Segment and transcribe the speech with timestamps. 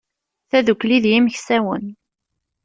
[0.49, 1.85] Tadukli d yimeksawen.